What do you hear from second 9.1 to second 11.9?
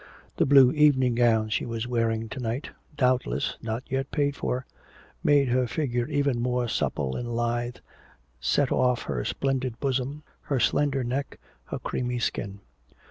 splendid bosom, her slender neck, her